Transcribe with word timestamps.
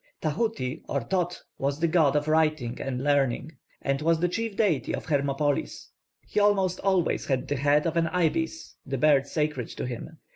+Tahuti+ 0.19 0.81
or 0.89 1.01
+Thōth+ 1.01 1.41
was 1.59 1.79
the 1.79 1.87
god 1.87 2.15
of 2.15 2.27
writing 2.27 2.81
and 2.81 3.03
learning, 3.03 3.51
and 3.83 4.01
was 4.01 4.19
the 4.19 4.27
chief 4.27 4.57
deity 4.57 4.95
of 4.95 5.05
Hermopolis. 5.05 5.91
He 6.25 6.39
almost 6.39 6.79
always 6.79 7.27
has 7.27 7.45
the 7.45 7.55
head 7.57 7.85
of 7.85 7.95
an 7.95 8.07
ibis, 8.07 8.77
the 8.83 8.97
bird 8.97 9.27
sacred 9.27 9.69
to 9.69 9.85
him. 9.85 10.17